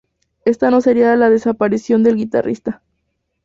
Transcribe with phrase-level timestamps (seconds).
[0.45, 2.81] Esta no sería la desaparición del guitarrista.